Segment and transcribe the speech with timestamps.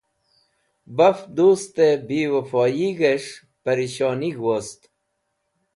[0.95, 4.81] Baf dustẽ biwẽfogig̃hẽs̃h pẽrishonig̃h wost.